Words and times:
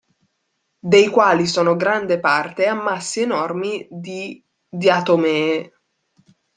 Dei 0.79 1.09
quali 1.11 1.45
sono 1.45 1.75
grande 1.75 2.19
parte 2.19 2.65
ammassi 2.65 3.21
enormi 3.21 3.87
di 3.91 4.43
diatomee. 4.67 5.71